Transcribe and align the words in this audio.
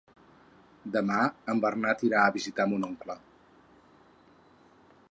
Demà 0.95 1.17
en 1.53 1.61
Bernat 1.65 2.01
irà 2.09 2.25
a 2.25 2.33
visitar 2.39 2.67
mon 2.73 2.89
oncle. 2.89 3.21